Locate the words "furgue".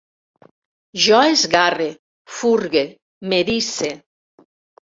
2.39-2.83